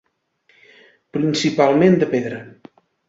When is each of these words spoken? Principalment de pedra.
Principalment 1.17 1.99
de 2.05 2.09
pedra. 2.15 2.41